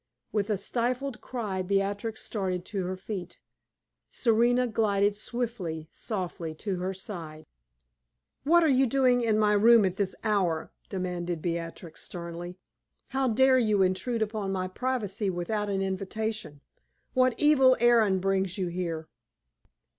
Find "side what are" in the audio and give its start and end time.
6.91-8.67